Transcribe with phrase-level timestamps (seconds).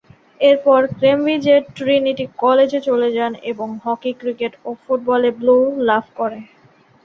[0.41, 5.57] এরপর কেমব্রিজের ট্রিনিটি কলেজে চলে যান এবং হকি, ক্রিকেট ও ফুটবলে ব্লু
[5.87, 6.43] লাভ করেন।